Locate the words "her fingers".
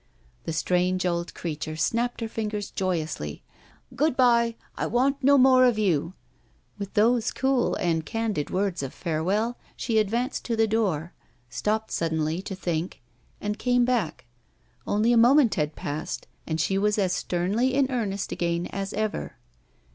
2.21-2.71